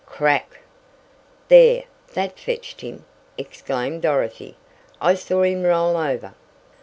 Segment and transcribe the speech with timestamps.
[0.07, 0.61] Crack!
[1.47, 1.83] "There!
[2.15, 3.05] That fetched him!"
[3.37, 4.57] exclaimed Dorothy.
[4.99, 6.33] "I saw him roll over."